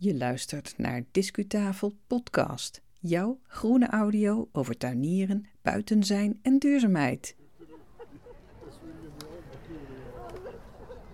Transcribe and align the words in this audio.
Je 0.00 0.16
luistert 0.16 0.74
naar 0.76 1.02
Discutafel 1.10 1.94
Podcast, 2.06 2.82
jouw 3.00 3.38
groene 3.42 3.86
audio 3.86 4.48
over 4.52 4.76
tuinieren, 4.76 5.46
buiten 5.62 6.04
zijn 6.04 6.38
en 6.42 6.58
duurzaamheid. 6.58 7.36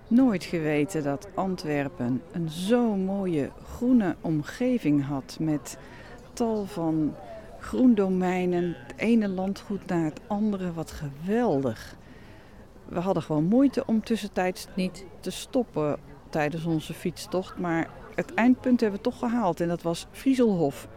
Nooit 0.09 0.45
geweten 0.45 1.03
dat 1.03 1.29
Antwerpen 1.35 2.23
een 2.33 2.49
zo 2.51 2.97
mooie 2.97 3.51
groene 3.63 4.17
omgeving 4.21 5.05
had 5.05 5.37
met 5.41 5.79
tal 6.33 6.67
van 6.67 7.15
groendomeinen, 7.61 8.77
het 8.87 8.97
ene 8.97 9.29
landgoed 9.29 9.87
naar 9.87 10.05
het 10.05 10.21
andere, 10.27 10.73
wat 10.73 10.91
geweldig. 10.91 11.97
We 12.89 13.01
hadden 13.01 13.23
gewoon 13.23 13.45
moeite 13.45 13.87
om 13.87 14.05
tussentijds 14.05 14.67
niet 14.77 15.05
te 15.21 15.31
stoppen 15.31 15.99
tijdens 16.31 16.65
onze 16.65 16.95
fietstocht, 16.95 17.59
maar 17.59 18.03
het 18.15 18.35
eindpunt 18.35 18.81
hebben 18.81 18.99
we 18.99 19.05
toch 19.05 19.19
gehaald 19.19 19.61
en 19.61 19.69
dat 19.69 19.83
was 19.83 20.07
Frieselhof. 20.11 20.89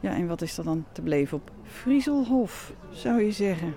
Ja, 0.00 0.14
en 0.14 0.26
wat 0.26 0.42
is 0.42 0.58
er 0.58 0.64
dan 0.64 0.84
te 0.92 1.02
beleven 1.02 1.36
op 1.36 1.50
Frieselhof, 1.62 2.72
zou 2.90 3.22
je 3.22 3.32
zeggen? 3.32 3.74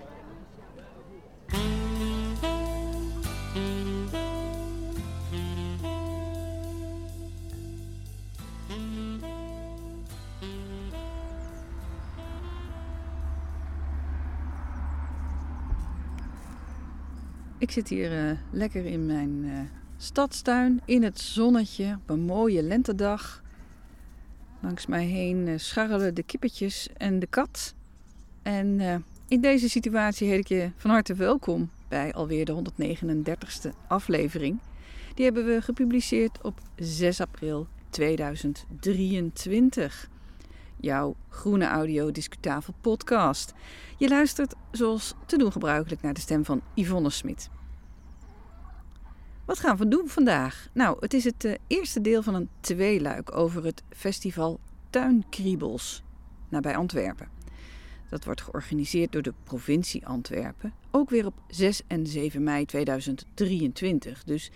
Ik 17.60 17.72
zit 17.72 17.88
hier 17.88 18.30
uh, 18.30 18.38
lekker 18.52 18.86
in 18.86 19.06
mijn 19.06 19.44
uh, 19.44 19.60
stadstuin, 19.98 20.82
in 20.86 21.04
het 21.04 21.20
zonnetje, 21.20 21.98
op 22.02 22.10
een 22.10 22.22
mooie 22.22 22.64
lentedag. 22.64 23.44
Langs 24.60 24.86
mij 24.86 25.06
heen 25.06 25.48
uh, 25.48 25.58
scharrelen 25.58 26.16
de 26.16 26.24
kippetjes 26.24 26.90
en 26.98 27.20
de 27.20 27.28
kat. 27.28 27.74
En 28.42 28.80
in 29.28 29.42
deze 29.42 29.70
situatie 29.70 30.28
heet 30.28 30.40
ik 30.40 30.48
je 30.48 30.72
van 30.78 30.92
harte 30.92 31.14
welkom 31.14 31.70
bij 31.88 32.14
alweer 32.14 32.46
de 32.46 32.64
139ste 32.64 33.70
aflevering. 33.88 34.60
Die 35.14 35.26
hebben 35.26 35.46
we 35.46 35.62
gepubliceerd 35.62 36.42
op 36.42 36.60
6 36.76 37.22
april 37.22 37.68
2023 37.90 40.10
jouw 40.80 41.16
Groene 41.30 41.66
Audio 41.66 42.12
Discutafel 42.12 42.74
podcast. 42.82 43.54
Je 43.98 44.08
luistert 44.08 44.56
zoals 44.72 45.14
te 45.26 45.38
doen 45.38 45.52
gebruikelijk 45.52 46.02
naar 46.02 46.14
de 46.14 46.20
stem 46.20 46.46
van 46.46 46.62
Yvonne 46.74 47.10
Smit. 47.10 47.50
Wat 49.48 49.60
gaan 49.60 49.78
we 49.78 49.88
doen 49.88 50.10
vandaag? 50.10 50.70
Nou, 50.74 50.98
het 51.00 51.14
is 51.14 51.24
het 51.24 51.44
uh, 51.44 51.54
eerste 51.68 52.02
deel 52.02 52.24
van 52.24 52.34
een 52.34 52.50
tweeluik 52.60 53.36
over 53.36 53.66
het 53.66 53.84
festival 53.90 54.60
Tuinkriebels 54.90 56.04
nabij 56.50 56.76
Antwerpen. 56.76 57.30
Dat 58.10 58.26
wordt 58.26 58.42
georganiseerd 58.42 59.12
door 59.12 59.22
de 59.22 59.34
provincie 59.44 60.08
Antwerpen, 60.08 60.74
ook 60.92 61.10
weer 61.10 61.26
op 61.26 61.34
6 61.48 61.82
en 61.88 62.08
7 62.08 62.44
mei 62.44 62.66
2023. 62.66 64.24
Dus 64.24 64.52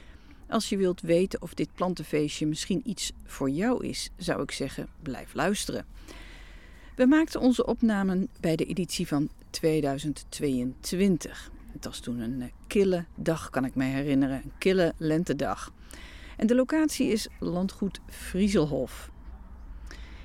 als 0.47 0.69
je 0.69 0.77
wilt 0.77 1.01
weten 1.01 1.41
of 1.41 1.53
dit 1.53 1.69
plantenfeestje 1.75 2.47
misschien 2.47 2.81
iets 2.83 3.11
voor 3.25 3.49
jou 3.49 3.85
is, 3.85 4.09
zou 4.17 4.41
ik 4.41 4.51
zeggen: 4.51 4.87
blijf 5.01 5.33
luisteren. 5.33 5.85
We 6.95 7.05
maakten 7.05 7.41
onze 7.41 7.65
opnamen 7.65 8.29
bij 8.39 8.55
de 8.55 8.65
editie 8.65 9.07
van 9.07 9.29
2022. 9.49 11.51
Het 11.73 11.85
was 11.85 11.99
toen 11.99 12.19
een 12.19 12.41
eh, 12.41 12.47
kille 12.67 13.05
dag, 13.15 13.49
kan 13.49 13.65
ik 13.65 13.75
me 13.75 13.83
herinneren. 13.83 14.41
Een 14.43 14.51
kille 14.57 14.93
lentedag. 14.97 15.73
En 16.37 16.47
de 16.47 16.55
locatie 16.55 17.07
is 17.07 17.27
landgoed 17.39 17.99
Frieselhof. 18.05 19.11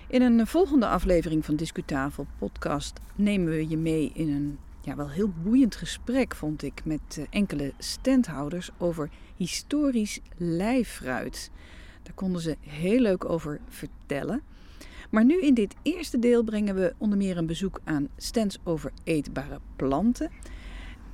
In 0.09 0.23
een 0.23 0.47
volgende 0.47 0.87
aflevering 0.87 1.45
van 1.45 1.57
Discutafel 1.57 2.27
podcast 2.39 3.01
nemen 3.15 3.53
we 3.53 3.69
je 3.69 3.77
mee 3.77 4.11
in 4.15 4.29
een 4.29 4.59
ja, 4.81 4.97
wel 4.97 5.11
heel 5.11 5.33
boeiend 5.43 5.77
gesprek, 5.77 6.35
vond 6.35 6.63
ik, 6.63 6.85
met 6.85 7.01
eh, 7.19 7.25
enkele 7.31 7.73
standhouders 7.79 8.71
over 8.79 9.11
historisch 9.37 10.21
lijffruit. 10.37 11.51
Daar 12.03 12.15
konden 12.15 12.41
ze 12.41 12.57
heel 12.61 13.01
leuk 13.01 13.25
over 13.25 13.61
vertellen. 13.69 14.43
Maar 15.11 15.25
nu 15.25 15.41
in 15.41 15.55
dit 15.55 15.75
eerste 15.83 16.19
deel 16.19 16.45
brengen 16.45 16.75
we 16.75 16.95
onder 16.99 17.19
meer 17.19 17.37
een 17.37 17.47
bezoek 17.47 17.81
aan 17.85 18.09
stands 18.17 18.59
over 18.65 18.93
eetbare 19.05 19.61
planten. 19.77 20.31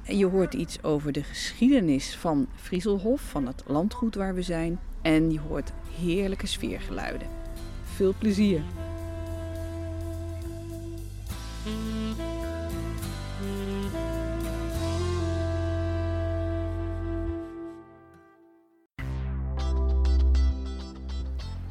Je 0.06 0.26
hoort 0.26 0.54
iets 0.54 0.82
over 0.82 1.12
de 1.12 1.22
geschiedenis 1.22 2.16
van 2.16 2.48
Frieselhof, 2.54 3.20
van 3.20 3.46
het 3.46 3.62
landgoed 3.66 4.14
waar 4.14 4.34
we 4.34 4.42
zijn. 4.42 4.80
En 5.02 5.32
je 5.32 5.40
hoort 5.40 5.72
heerlijke 5.98 6.46
sfeergeluiden. 6.46 7.28
Veel 7.84 8.14
plezier! 8.18 8.62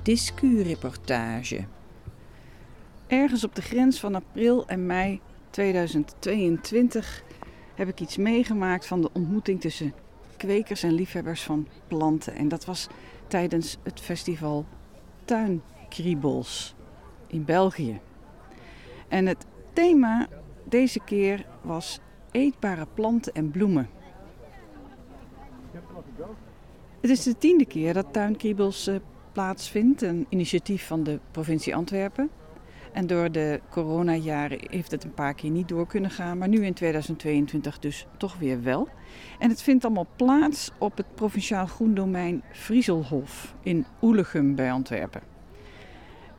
Discu-reportage. 0.04 1.66
Ergens 3.08 3.44
op 3.44 3.56
de 3.56 3.62
grens 3.62 4.00
van 4.00 4.16
april 4.16 4.68
en 4.68 4.86
mei 4.86 5.20
2022 5.50 7.24
heb 7.82 7.90
ik 7.90 8.00
iets 8.00 8.18
meegemaakt 8.18 8.88
van 8.88 9.02
de 9.02 9.10
ontmoeting 9.14 9.62
tussen 9.62 9.94
kwekers 10.38 10.84
en 10.84 10.94
liefhebbers 10.94 11.44
van 11.44 11.68
planten. 11.88 12.36
En 12.36 12.48
dat 12.48 12.66
was 12.66 12.88
tijdens 13.28 13.78
het 13.84 14.00
festival 14.00 14.66
Tuinkriebels 15.26 16.76
in 17.28 17.46
België. 17.46 18.00
En 19.08 19.26
het 19.26 19.46
thema 19.74 20.28
deze 20.64 21.00
keer 21.00 21.46
was 21.62 22.00
eetbare 22.32 22.88
planten 22.94 23.34
en 23.34 23.52
bloemen. 23.52 23.90
Het 27.02 27.10
is 27.10 27.24
de 27.24 27.38
tiende 27.38 27.66
keer 27.66 27.94
dat 27.94 28.14
Tuinkriebels 28.14 28.88
uh, 28.88 28.96
plaatsvindt, 29.32 30.02
een 30.02 30.26
initiatief 30.30 30.88
van 30.88 31.04
de 31.04 31.20
provincie 31.32 31.76
Antwerpen. 31.76 32.30
En 32.92 33.08
door 33.08 33.32
de 33.32 33.62
coronajaren 33.70 34.60
heeft 34.70 34.92
het 34.92 35.04
een 35.04 35.14
paar 35.14 35.34
keer 35.34 35.50
niet 35.50 35.68
door 35.68 35.88
kunnen 35.88 36.12
gaan. 36.12 36.38
Maar 36.38 36.48
nu 36.48 36.66
in 36.66 36.74
2022 36.74 37.80
dus 37.80 38.08
toch 38.18 38.38
weer 38.38 38.64
wel. 38.64 38.88
En 39.40 39.50
het 39.50 39.62
vindt 39.62 39.86
allemaal 39.86 40.08
plaats 40.16 40.72
op 40.78 40.98
het 40.98 41.16
provinciaal 41.16 41.66
groendomein 41.66 42.44
Frieselhof 42.52 43.56
in 43.64 43.86
Oelegum 44.02 44.56
bij 44.56 44.72
Antwerpen. 44.72 45.22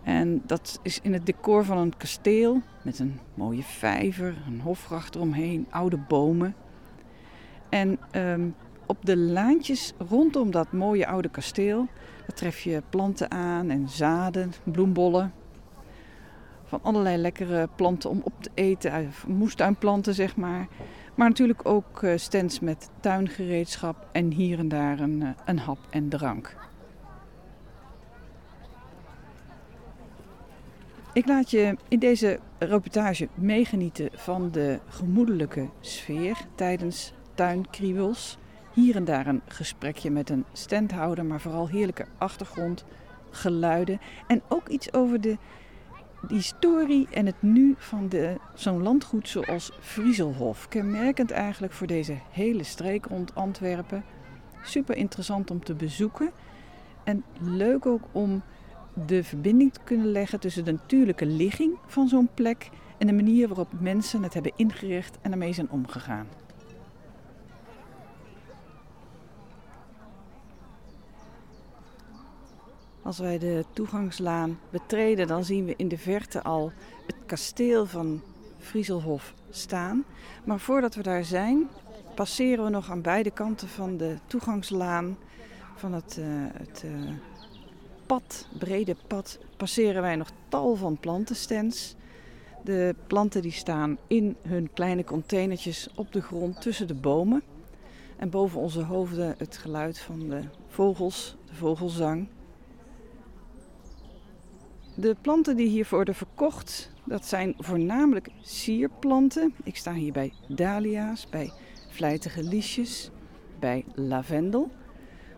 En 0.03 0.43
dat 0.47 0.81
is 0.83 1.01
in 1.03 1.13
het 1.13 1.27
decor 1.27 1.65
van 1.65 1.79
een 1.79 1.97
kasteel 1.97 2.61
met 2.83 2.99
een 2.99 3.19
mooie 3.35 3.63
vijver, 3.63 4.43
een 4.47 4.61
hofgracht 4.61 5.15
eromheen, 5.15 5.67
oude 5.71 5.99
bomen. 6.09 6.55
En 7.69 7.99
um, 8.17 8.55
op 8.87 9.05
de 9.05 9.17
laantjes 9.17 9.93
rondom 10.09 10.51
dat 10.51 10.73
mooie 10.73 11.07
oude 11.07 11.29
kasteel, 11.29 11.89
daar 12.27 12.37
tref 12.37 12.61
je 12.61 12.83
planten 12.91 13.31
aan 13.31 13.71
en 13.71 13.89
zaden, 13.89 14.53
bloembollen, 14.65 15.33
van 16.73 16.83
allerlei 16.83 17.17
lekkere 17.17 17.69
planten 17.77 18.11
om 18.11 18.21
op 18.25 18.33
te 18.41 18.51
eten. 18.55 19.11
Moestuinplanten, 19.27 20.15
zeg 20.15 20.37
maar. 20.37 20.69
Maar 21.15 21.29
natuurlijk 21.29 21.69
ook 21.69 22.03
eh, 22.03 22.13
stands 22.17 22.61
met 22.61 22.91
tuingereedschap 23.01 24.09
en 24.13 24.31
hier 24.31 24.59
en 24.59 24.69
daar 24.69 25.01
een, 25.01 25.23
eh, 25.23 25.29
een 25.45 25.59
hap 25.59 25.79
en 25.91 26.09
drank. 26.09 26.57
Ik 31.13 31.27
laat 31.27 31.51
je 31.51 31.77
in 31.89 31.99
deze 31.99 32.39
reportage 32.59 33.29
meegenieten 33.35 34.09
van 34.13 34.51
de 34.51 34.79
gemoedelijke 34.89 35.69
sfeer 35.81 36.37
tijdens 36.55 37.13
tuinkriebels. 37.35 38.39
Hier 38.73 38.97
en 38.97 39.05
daar 39.05 39.27
een 39.27 39.43
gesprekje 39.47 40.11
met 40.11 40.31
een 40.31 40.45
standhouder, 40.53 41.25
maar 41.25 41.41
vooral 41.41 41.69
heerlijke 41.69 42.07
achtergrond, 42.19 42.85
geluiden 43.31 44.01
en 44.27 44.43
ook 44.49 44.69
iets 44.69 44.93
over 44.93 45.21
de 45.21 45.37
de 46.29 46.35
historie 46.35 47.09
en 47.11 47.27
het 47.27 47.43
nu 47.43 47.75
van 47.79 48.11
zo'n 48.55 48.83
landgoed 48.83 49.29
zoals 49.29 49.71
Frieselhof. 49.81 50.69
Kenmerkend 50.69 51.31
eigenlijk 51.31 51.73
voor 51.73 51.87
deze 51.87 52.17
hele 52.31 52.63
streek 52.63 53.07
rond 53.07 53.35
Antwerpen. 53.35 54.05
Super 54.63 54.97
interessant 54.97 55.51
om 55.51 55.65
te 55.65 55.75
bezoeken. 55.75 56.31
En 57.05 57.25
leuk 57.41 57.87
ook 57.87 58.03
om 58.13 58.43
de 59.07 59.25
verbinding 59.25 59.73
te 59.73 59.81
kunnen 59.85 60.07
leggen 60.07 60.41
tussen 60.41 60.65
de 60.65 60.73
natuurlijke 60.73 61.27
ligging 61.27 61.79
van 61.87 62.09
zo'n 62.09 62.29
plek 62.35 62.71
en 62.99 63.07
de 63.07 63.13
manier 63.13 63.49
waarop 63.49 63.81
mensen 63.81 64.23
het 64.23 64.35
hebben 64.35 64.53
ingericht 64.57 65.19
en 65.23 65.33
ermee 65.33 65.53
zijn 65.53 65.71
omgegaan. 65.71 66.27
Als 73.03 73.19
wij 73.19 73.39
de 73.39 73.65
toegangslaan 73.73 74.59
betreden, 74.71 75.27
dan 75.27 75.45
zien 75.45 75.65
we 75.65 75.75
in 75.77 75.89
de 75.89 75.99
verte 75.99 76.43
al 76.43 76.73
het 77.07 77.17
kasteel 77.27 77.87
van 77.87 78.23
Frieselhof 78.59 79.35
staan. 79.51 80.05
Maar 80.45 80.61
voordat 80.61 80.95
we 80.95 81.03
daar 81.03 81.25
zijn, 81.25 81.69
passeren 82.15 82.65
we 82.65 82.71
nog 82.71 82.91
aan 82.91 83.03
beide 83.03 83.31
kanten 83.31 83.69
van 83.69 83.97
de 83.97 84.17
toegangslaan 84.27 85.17
van 85.77 85.93
het, 85.93 86.17
uh, 86.19 86.27
het 86.53 86.83
uh, 86.87 87.11
pad, 88.07 88.49
brede 88.59 88.97
pad, 89.07 89.39
passeren 89.57 90.03
wij 90.03 90.17
nog 90.17 90.31
tal 90.49 90.75
van 90.75 90.99
plantenstands. 90.99 91.97
De 92.65 92.95
planten 93.07 93.43
die 93.43 93.53
staan 93.53 93.99
in 94.07 94.37
hun 94.43 94.73
kleine 94.73 95.05
containertjes 95.05 95.89
op 95.95 96.13
de 96.13 96.21
grond 96.23 96.61
tussen 96.61 96.87
de 96.87 96.95
bomen. 96.95 97.43
En 98.17 98.31
boven 98.31 98.61
onze 98.61 98.83
hoofden 98.83 99.35
het 99.39 99.57
geluid 99.57 99.99
van 99.99 100.29
de 100.29 100.43
vogels, 100.69 101.37
de 101.47 101.55
vogelzang. 101.55 102.29
De 104.95 105.17
planten 105.21 105.57
die 105.57 105.69
hier 105.69 105.87
worden 105.91 106.15
verkocht, 106.15 106.91
dat 107.05 107.27
zijn 107.27 107.55
voornamelijk 107.59 108.29
sierplanten. 108.41 109.55
Ik 109.65 109.77
sta 109.77 109.93
hier 109.93 110.13
bij 110.13 110.33
dahlia's, 110.49 111.29
bij 111.29 111.53
vlijtige 111.89 112.43
liesjes, 112.43 113.11
bij 113.59 113.85
lavendel. 113.95 114.71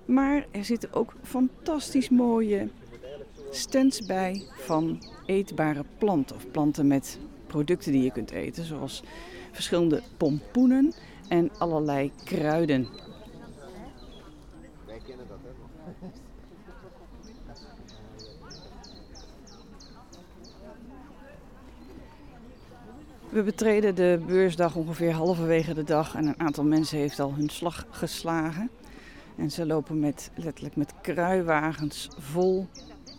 Maar 0.04 0.46
er 0.50 0.64
zitten 0.64 0.92
ook 0.92 1.14
fantastisch 1.22 2.08
mooie 2.08 2.68
stands 3.50 4.06
bij 4.06 4.42
van 4.56 5.02
eetbare 5.26 5.84
planten. 5.98 6.36
Of 6.36 6.50
planten 6.50 6.86
met 6.86 7.18
producten 7.46 7.92
die 7.92 8.02
je 8.02 8.12
kunt 8.12 8.30
eten, 8.30 8.64
zoals 8.64 9.02
verschillende 9.52 10.02
pompoenen 10.16 10.92
en 11.28 11.50
allerlei 11.58 12.12
kruiden. 12.24 12.88
Wij 14.86 15.00
kennen 15.06 15.26
dat, 15.28 15.38
hè? 16.00 16.06
We 23.34 23.42
betreden 23.42 23.94
de 23.94 24.20
beursdag 24.26 24.74
ongeveer 24.76 25.12
halverwege 25.12 25.74
de 25.74 25.84
dag 25.84 26.14
en 26.14 26.26
een 26.26 26.40
aantal 26.40 26.64
mensen 26.64 26.98
heeft 26.98 27.20
al 27.20 27.34
hun 27.34 27.48
slag 27.48 27.86
geslagen. 27.90 28.70
En 29.36 29.50
ze 29.50 29.66
lopen 29.66 30.00
met, 30.00 30.30
letterlijk 30.34 30.76
met 30.76 30.92
kruiwagens 31.02 32.08
vol 32.18 32.66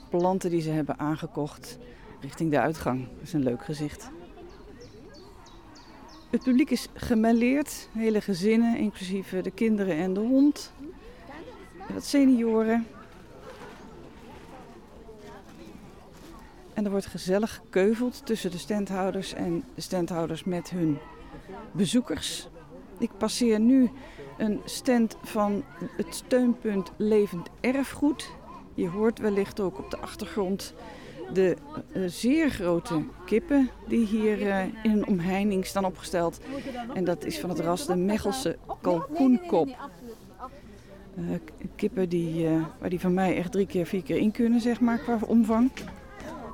planten 0.09 0.50
die 0.50 0.62
ze 0.62 0.69
hebben 0.69 1.00
aangekocht 1.00 1.77
richting 2.21 2.51
de 2.51 2.59
uitgang. 2.59 3.07
Dat 3.07 3.21
is 3.23 3.33
een 3.33 3.44
leuk 3.44 3.65
gezicht. 3.65 4.09
Het 6.29 6.44
publiek 6.44 6.69
is 6.69 6.88
gemêleerd, 6.94 7.89
hele 7.91 8.21
gezinnen, 8.21 8.77
inclusief 8.77 9.29
de 9.41 9.51
kinderen 9.51 9.95
en 9.95 10.13
de 10.13 10.19
hond. 10.19 10.71
Wat 11.94 12.06
senioren. 12.06 12.88
En 16.75 16.86
er 16.86 16.92
wordt 16.92 17.06
gezellig 17.06 17.54
gekeuveld 17.54 18.25
tussen 18.25 18.51
de 18.51 18.57
standhouders 18.57 19.33
en 19.33 19.63
de 19.75 19.81
standhouders 19.81 20.44
met 20.44 20.69
hun 20.69 20.98
bezoekers. 21.72 22.48
Ik 22.98 23.10
passeer 23.18 23.60
nu 23.60 23.92
een 24.38 24.62
stand 24.66 25.18
van 25.24 25.63
het 25.98 26.16
steunpunt 26.16 26.92
Levend 26.95 27.50
Erfgoed. 27.60 28.31
Je 28.74 28.88
hoort 28.88 29.19
wellicht 29.19 29.60
ook 29.60 29.80
op 29.80 29.92
de 29.92 29.98
achtergrond 29.98 30.74
de 31.33 31.56
uh, 31.94 32.04
zeer 32.07 32.50
grote 32.50 33.04
kippen 33.25 33.69
die 33.88 34.06
hier 34.06 34.42
uh, 34.42 34.63
in 34.83 34.92
een 34.92 35.07
omheining 35.07 35.66
staan 35.66 35.86
opgesteld. 35.86 36.39
En 36.94 37.04
dat 37.04 37.25
is 37.25 37.39
van 37.39 37.50
het 37.50 37.60
ras 37.60 37.86
de 37.86 37.95
Mechelse 37.95 38.57
kalkoenkop. 38.81 39.68
Uh, 41.18 41.36
kippen 41.75 42.10
die, 42.10 42.48
waar 42.80 42.89
die 42.89 43.00
van 43.00 43.13
mij 43.13 43.38
echt 43.38 43.51
drie 43.51 43.66
keer, 43.66 43.86
vier 43.86 44.04
keer 44.04 44.18
in 44.18 44.31
kunnen, 44.31 44.62
zeg 44.62 44.80
maar, 44.80 44.98
qua 44.98 45.19
omvang. 45.25 45.71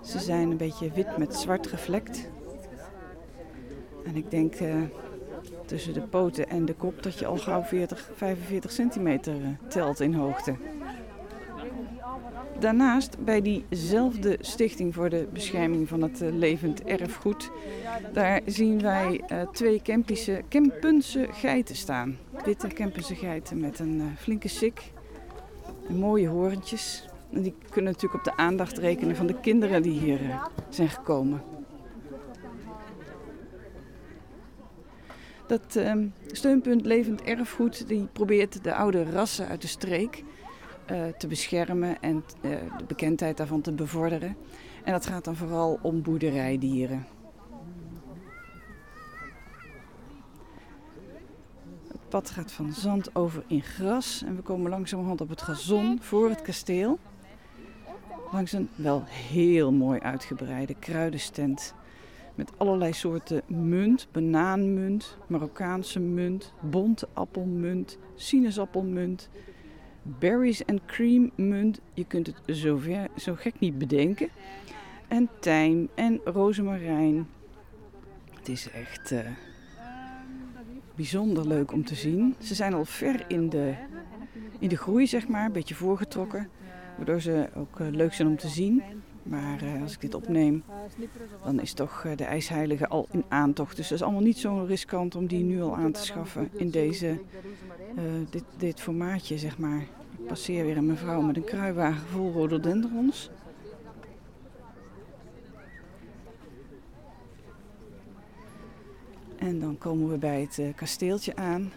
Ze 0.01 0.19
zijn 0.19 0.51
een 0.51 0.57
beetje 0.57 0.91
wit 0.91 1.17
met 1.17 1.35
zwart 1.35 1.67
gevlekt. 1.67 2.29
En 4.05 4.15
ik 4.15 4.31
denk 4.31 4.53
tussen 5.65 5.93
de 5.93 6.01
poten 6.01 6.49
en 6.49 6.65
de 6.65 6.73
kop 6.73 7.03
dat 7.03 7.19
je 7.19 7.25
al 7.25 7.37
gauw 7.37 7.63
40, 7.63 8.09
45 8.15 8.71
centimeter 8.71 9.35
telt 9.67 9.99
in 9.99 10.13
hoogte. 10.13 10.55
Daarnaast 12.59 13.23
bij 13.23 13.41
diezelfde 13.41 14.37
Stichting 14.39 14.93
voor 14.93 15.09
de 15.09 15.27
Bescherming 15.33 15.87
van 15.87 16.01
het 16.01 16.21
eh, 16.21 16.33
Levend 16.33 16.83
Erfgoed, 16.83 17.51
daar 18.13 18.41
zien 18.45 18.81
wij 18.81 19.21
twee 19.51 19.81
Kempische, 19.81 20.41
Kempense 20.47 21.27
geiten 21.31 21.75
staan. 21.75 22.17
Witte 22.45 22.67
Kempense 22.67 23.15
geiten 23.15 23.59
met 23.59 23.79
een 23.79 24.15
flinke 24.17 24.47
sik 24.47 24.81
en 25.87 25.95
mooie 25.95 26.27
horentjes. 26.27 27.10
Die 27.31 27.55
kunnen 27.69 27.91
natuurlijk 27.91 28.27
op 28.27 28.33
de 28.33 28.37
aandacht 28.37 28.77
rekenen 28.77 29.15
van 29.15 29.27
de 29.27 29.39
kinderen 29.39 29.81
die 29.81 29.99
hier 29.99 30.21
uh, 30.21 30.45
zijn 30.69 30.89
gekomen. 30.89 31.43
Dat 35.47 35.75
ehm, 35.75 36.07
steunpunt 36.27 36.85
Levend 36.85 37.21
Erfgoed 37.21 37.87
die 37.87 38.07
probeert 38.13 38.63
de 38.63 38.75
oude 38.75 39.11
rassen 39.11 39.47
uit 39.47 39.61
de 39.61 39.67
streek 39.67 40.23
uh, 40.91 41.07
te 41.17 41.27
beschermen 41.27 42.01
en 42.01 42.23
uh, 42.41 42.51
de 42.77 42.83
bekendheid 42.87 43.37
daarvan 43.37 43.61
te 43.61 43.71
bevorderen. 43.71 44.35
En 44.83 44.91
dat 44.91 45.05
gaat 45.05 45.25
dan 45.25 45.35
vooral 45.35 45.79
om 45.81 46.01
boerderijdieren. 46.01 47.07
Het 51.87 52.09
pad 52.09 52.29
gaat 52.29 52.51
van 52.51 52.73
zand 52.73 53.15
over 53.15 53.43
in 53.47 53.61
gras 53.61 54.23
en 54.25 54.35
we 54.35 54.41
komen 54.41 54.69
langzamerhand 54.69 55.21
op 55.21 55.29
het 55.29 55.41
gazon 55.41 56.01
voor 56.01 56.29
het 56.29 56.41
kasteel. 56.41 56.99
Langs 58.31 58.51
een 58.51 58.69
wel 58.75 59.03
heel 59.07 59.71
mooi 59.71 59.99
uitgebreide 59.99 60.75
kruidenstand. 60.79 61.73
Met 62.35 62.51
allerlei 62.57 62.93
soorten 62.93 63.41
munt, 63.47 64.07
banaanmunt, 64.11 65.17
Marokkaanse 65.27 65.99
munt, 65.99 66.53
bonte 66.59 67.07
appelmunt, 67.13 67.97
sinaasappelmunt, 68.15 69.29
berries 70.01 70.65
en 70.65 70.85
cream 70.85 71.31
munt. 71.35 71.79
Je 71.93 72.05
kunt 72.05 72.27
het 72.27 72.57
zo, 72.57 72.77
ver, 72.77 73.07
zo 73.17 73.35
gek 73.35 73.59
niet 73.59 73.77
bedenken. 73.77 74.29
En 75.07 75.29
tijm 75.39 75.89
en 75.95 76.21
rozemarijn. 76.23 77.27
Het 78.33 78.49
is 78.49 78.69
echt 78.69 79.11
uh, 79.11 79.19
bijzonder 80.95 81.47
leuk 81.47 81.71
om 81.71 81.85
te 81.85 81.95
zien. 81.95 82.35
Ze 82.39 82.55
zijn 82.55 82.73
al 82.73 82.85
ver 82.85 83.25
in 83.27 83.49
de, 83.49 83.73
in 84.59 84.69
de 84.69 84.77
groei, 84.77 85.07
zeg 85.07 85.27
maar, 85.27 85.45
een 85.45 85.51
beetje 85.51 85.75
voorgetrokken. 85.75 86.49
Waardoor 87.01 87.21
ze 87.21 87.49
ook 87.55 87.79
uh, 87.79 87.87
leuk 87.87 88.13
zijn 88.13 88.27
om 88.27 88.37
te 88.37 88.47
zien. 88.47 88.83
Maar 89.23 89.63
uh, 89.63 89.81
als 89.81 89.93
ik 89.93 90.01
dit 90.01 90.13
opneem, 90.13 90.63
dan 91.43 91.59
is 91.59 91.73
toch 91.73 92.03
uh, 92.03 92.15
de 92.15 92.23
ijsheilige 92.23 92.87
al 92.87 93.07
in 93.11 93.23
aantocht. 93.27 93.75
Dus 93.75 93.87
dat 93.87 93.97
is 93.97 94.03
allemaal 94.03 94.21
niet 94.21 94.37
zo 94.37 94.63
riskant 94.67 95.15
om 95.15 95.27
die 95.27 95.43
nu 95.43 95.61
al 95.61 95.75
aan 95.75 95.91
te 95.91 96.01
schaffen 96.01 96.49
in 96.53 96.69
deze, 96.69 97.19
dit, 98.29 98.43
dit 98.57 98.81
formaatje, 98.81 99.37
zeg 99.37 99.57
maar. 99.57 99.81
Ik 100.17 100.27
passeer 100.27 100.65
weer 100.65 100.77
een 100.77 100.85
mevrouw 100.85 101.21
met 101.21 101.35
een 101.35 101.43
kruiwagen 101.43 102.07
vol 102.07 102.31
rhododendrons. 102.31 103.29
En 109.37 109.59
dan 109.59 109.77
komen 109.77 110.09
we 110.09 110.17
bij 110.17 110.41
het 110.41 110.75
kasteeltje 110.75 111.35
aan. 111.35 111.71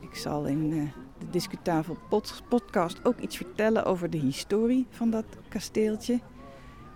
Ik 0.00 0.14
zal 0.14 0.46
in 0.46 0.92
de 1.22 1.30
Discutafel 1.30 1.96
podcast 2.48 3.00
ook 3.04 3.18
iets 3.18 3.36
vertellen 3.36 3.84
over 3.84 4.10
de 4.10 4.18
historie 4.18 4.86
van 4.90 5.10
dat 5.10 5.24
kasteeltje. 5.48 6.20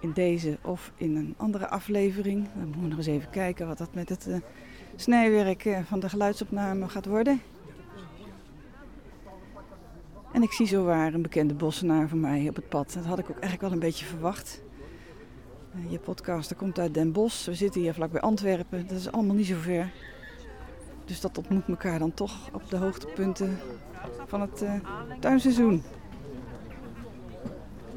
In 0.00 0.12
deze 0.12 0.58
of 0.62 0.92
in 0.96 1.16
een 1.16 1.34
andere 1.36 1.68
aflevering. 1.68 2.48
Dan 2.54 2.64
moeten 2.64 2.80
we 2.80 2.88
nog 2.88 2.96
eens 2.96 3.06
even 3.06 3.30
kijken 3.30 3.66
wat 3.66 3.78
dat 3.78 3.94
met 3.94 4.08
het 4.08 4.26
uh, 4.28 4.36
snijwerk 4.96 5.64
uh, 5.64 5.78
van 5.84 6.00
de 6.00 6.08
geluidsopname 6.08 6.88
gaat 6.88 7.06
worden. 7.06 7.40
En 10.32 10.42
ik 10.42 10.52
zie 10.52 10.66
zo 10.66 10.84
waar 10.84 11.14
een 11.14 11.22
bekende 11.22 11.54
bossenaar 11.54 12.08
van 12.08 12.20
mij 12.20 12.48
op 12.48 12.56
het 12.56 12.68
pad. 12.68 12.92
Dat 12.92 13.04
had 13.04 13.18
ik 13.18 13.24
ook 13.24 13.38
eigenlijk 13.38 13.62
wel 13.62 13.72
een 13.72 13.78
beetje 13.78 14.06
verwacht. 14.06 14.62
Uh, 15.76 15.90
je 15.90 15.98
podcaster 15.98 16.56
komt 16.56 16.78
uit 16.78 16.94
Den 16.94 17.12
Bosch. 17.12 17.46
We 17.46 17.54
zitten 17.54 17.80
hier 17.80 17.94
vlakbij 17.94 18.20
Antwerpen. 18.20 18.86
Dat 18.86 18.98
is 18.98 19.12
allemaal 19.12 19.36
niet 19.36 19.46
zo 19.46 19.56
ver. 19.60 19.92
Dus 21.06 21.20
dat 21.20 21.38
ontmoet 21.38 21.68
elkaar 21.68 21.98
dan 21.98 22.14
toch 22.14 22.34
op 22.52 22.70
de 22.70 22.76
hoogtepunten 22.76 23.58
van 24.26 24.40
het 24.40 24.62
uh, 24.62 24.72
tuinseizoen. 25.20 25.82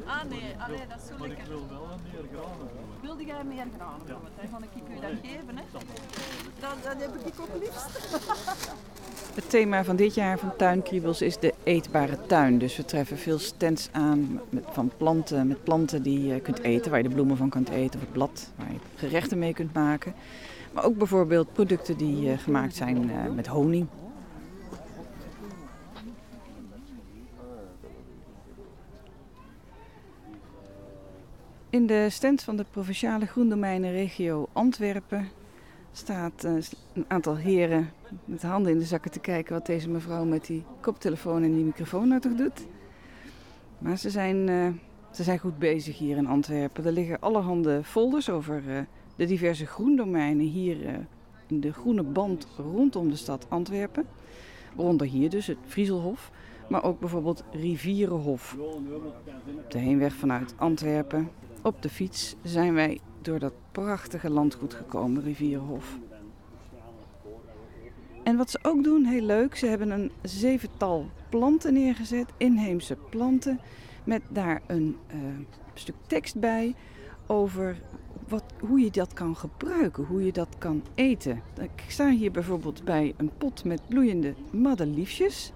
Ah 0.04 0.22
nee, 0.22 0.54
allee, 0.58 0.86
dat 0.88 0.98
is 1.02 1.06
zo 1.06 1.26
lekker. 1.26 1.28
Maar 1.28 1.30
ik 1.30 1.46
wil 1.46 1.68
wel 1.68 1.86
meer 2.02 2.28
granen. 2.32 2.68
Wilde 3.00 3.24
jij 3.24 3.44
meer 3.44 3.66
granen? 3.76 4.06
Ja. 4.06 4.16
Dan 4.36 4.48
ga 4.50 4.58
ik 4.58 4.96
u 4.96 5.00
dat 5.00 5.10
geven. 5.22 5.56
Hè? 5.56 5.62
Dat, 6.60 6.82
dat 6.82 7.00
heb 7.00 7.14
ik 7.26 7.40
ook 7.40 7.62
liefst. 7.62 7.88
Het 9.34 9.50
thema 9.50 9.84
van 9.84 9.96
dit 9.96 10.14
jaar 10.14 10.38
van 10.38 10.56
Tuinkriebels 10.56 11.22
is 11.22 11.38
de 11.38 11.54
eetbare 11.62 12.18
tuin. 12.26 12.58
Dus 12.58 12.76
we 12.76 12.84
treffen 12.84 13.18
veel 13.18 13.38
stands 13.38 13.88
aan 13.92 14.40
met, 14.48 14.64
van 14.70 14.90
planten, 14.96 15.46
met 15.46 15.64
planten 15.64 16.02
die 16.02 16.26
je 16.26 16.40
kunt 16.40 16.62
eten, 16.62 16.90
waar 16.90 17.02
je 17.02 17.08
de 17.08 17.14
bloemen 17.14 17.36
van 17.36 17.48
kunt 17.48 17.68
eten, 17.68 17.94
of 17.94 18.00
het 18.00 18.12
blad 18.12 18.50
waar 18.56 18.72
je 18.72 18.78
gerechten 18.94 19.38
mee 19.38 19.54
kunt 19.54 19.72
maken. 19.72 20.14
Maar 20.72 20.84
ook 20.84 20.96
bijvoorbeeld 20.96 21.52
producten 21.52 21.96
die 21.96 22.26
uh, 22.26 22.38
gemaakt 22.38 22.74
zijn 22.74 23.10
uh, 23.10 23.34
met 23.34 23.46
honing. 23.46 23.86
In 31.70 31.86
de 31.86 32.06
stand 32.10 32.42
van 32.42 32.56
de 32.56 32.64
provinciale 32.70 33.26
groendomeinenregio 33.26 34.48
Antwerpen 34.52 35.28
staat 35.92 36.44
uh, 36.44 36.52
een 36.92 37.04
aantal 37.08 37.36
heren 37.36 37.90
met 38.24 38.42
handen 38.42 38.72
in 38.72 38.78
de 38.78 38.84
zakken 38.84 39.10
te 39.10 39.20
kijken 39.20 39.52
wat 39.52 39.66
deze 39.66 39.88
mevrouw 39.88 40.24
met 40.24 40.46
die 40.46 40.64
koptelefoon 40.80 41.42
en 41.42 41.54
die 41.54 41.64
microfoon 41.64 42.08
nou 42.08 42.20
toch 42.20 42.34
doet. 42.34 42.66
Maar 43.78 43.96
ze 43.98 44.10
zijn, 44.10 44.48
uh, 44.48 44.68
ze 45.10 45.22
zijn 45.22 45.38
goed 45.38 45.58
bezig 45.58 45.98
hier 45.98 46.16
in 46.16 46.26
Antwerpen. 46.26 46.84
Er 46.84 46.92
liggen 46.92 47.20
allerhande 47.20 47.84
folders 47.84 48.30
over 48.30 48.62
uh, 48.68 48.80
de 49.16 49.26
diverse 49.26 49.66
groendomeinen 49.66 50.46
hier 50.46 51.06
in 51.46 51.60
de 51.60 51.72
groene 51.72 52.02
band 52.02 52.46
rondom 52.56 53.10
de 53.10 53.16
stad 53.16 53.46
Antwerpen. 53.48 54.06
Waaronder 54.74 55.06
hier 55.06 55.30
dus 55.30 55.46
het 55.46 55.58
Frieselhof, 55.66 56.30
maar 56.68 56.84
ook 56.84 57.00
bijvoorbeeld 57.00 57.44
Rivierenhof. 57.52 58.56
Op 59.56 59.70
de 59.70 59.78
heenweg 59.78 60.14
vanuit 60.14 60.54
Antwerpen, 60.56 61.30
op 61.62 61.82
de 61.82 61.88
fiets, 61.88 62.36
zijn 62.42 62.74
wij 62.74 63.00
door 63.22 63.38
dat 63.38 63.52
prachtige 63.72 64.30
landgoed 64.30 64.74
gekomen, 64.74 65.22
Rivierenhof. 65.22 65.98
En 68.22 68.36
wat 68.36 68.50
ze 68.50 68.58
ook 68.62 68.84
doen, 68.84 69.04
heel 69.04 69.22
leuk, 69.22 69.56
ze 69.56 69.66
hebben 69.66 69.90
een 69.90 70.10
zevental 70.22 71.10
planten 71.28 71.72
neergezet, 71.72 72.32
inheemse 72.36 72.96
planten, 73.10 73.60
met 74.04 74.22
daar 74.28 74.62
een 74.66 74.96
uh, 75.14 75.16
stuk 75.74 75.94
tekst 76.06 76.40
bij 76.40 76.74
over 77.26 77.76
wat, 78.28 78.44
hoe 78.60 78.80
je 78.80 78.90
dat 78.90 79.12
kan 79.12 79.36
gebruiken, 79.36 80.04
hoe 80.04 80.24
je 80.24 80.32
dat 80.32 80.48
kan 80.58 80.82
eten. 80.94 81.42
Ik 81.60 81.84
sta 81.88 82.10
hier 82.10 82.30
bijvoorbeeld 82.30 82.84
bij 82.84 83.14
een 83.16 83.30
pot 83.38 83.64
met 83.64 83.80
bloeiende 83.88 84.34
madeliefjes. 84.50 85.52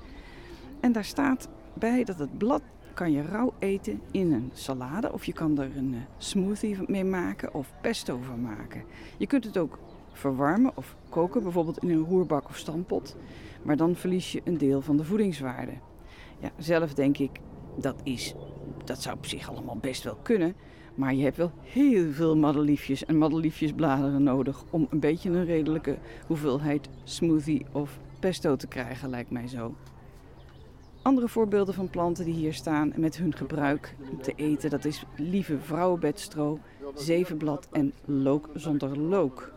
En 0.81 0.93
daar 0.93 1.05
staat 1.05 1.49
bij 1.75 2.05
dat 2.05 2.19
het 2.19 2.39
blad 2.39 2.63
kan 2.95 3.13
je 3.13 3.23
rauw 3.23 3.53
eten 3.59 4.01
in 4.11 4.33
een 4.33 4.51
salade 4.53 5.13
of 5.13 5.25
je 5.25 5.33
kan 5.33 5.59
er 5.59 5.77
een 5.77 5.93
uh, 5.93 6.01
smoothie 6.19 6.79
mee 6.87 7.05
maken 7.05 7.55
of 7.55 7.73
pesto 7.81 8.19
van 8.23 8.43
maken. 8.43 8.83
Je 9.17 9.27
kunt 9.27 9.45
het 9.45 9.59
ook 9.59 9.79
verwarmen 10.13 10.73
of 10.75 10.97
koken, 11.09 11.43
bijvoorbeeld 11.43 11.79
in 11.79 11.91
een 11.91 12.05
roerbak 12.05 12.49
of 12.49 12.57
stampot. 12.57 13.17
Maar 13.63 13.77
dan 13.77 13.97
verlies 13.97 14.33
je 14.33 14.41
een 14.45 14.59
deel 14.59 14.81
van 14.81 14.97
de 14.97 15.05
voedingswaarde. 15.05 15.73
Ja, 16.39 16.51
zelf 16.59 16.95
denk 16.95 17.19
ik, 17.19 17.41
dat, 17.77 18.01
is, 18.03 18.35
dat 18.85 19.03
zou 19.03 19.17
op 19.17 19.27
zich 19.27 19.49
allemaal 19.49 19.77
best 19.77 20.05
wel 20.05 20.19
kunnen. 20.23 20.55
Maar 20.95 21.15
je 21.15 21.23
hebt 21.23 21.37
wel 21.37 21.53
heel 21.63 22.13
veel 22.13 22.37
madeliefjes 22.37 23.05
en 23.05 23.19
madeliefjesbladeren 23.19 24.23
nodig 24.23 24.65
om 24.71 24.87
een 24.91 25.01
beetje 25.01 25.31
een 25.31 25.45
redelijke 25.45 25.99
hoeveelheid 26.27 26.89
smoothie 27.05 27.67
of 27.73 27.99
pesto 28.21 28.57
te 28.57 28.67
krijgen, 28.67 29.11
lijkt 29.11 29.31
mij 29.31 29.49
zo. 29.49 29.75
Andere 31.05 31.29
voorbeelden 31.29 31.75
van 31.75 31.91
planten 31.91 32.25
die 32.25 32.35
hier 32.35 32.55
staan 32.55 32.93
met 32.97 33.17
hun 33.17 33.35
gebruik 33.35 33.95
te 34.23 34.33
eten, 34.37 34.71
dat 34.71 34.85
is 34.85 35.05
lieve 35.17 35.59
vrouwenbedstro, 35.59 36.59
zevenblad 36.95 37.69
en 37.73 37.93
look 38.05 38.51
zonder 38.55 38.99
look. 38.99 39.53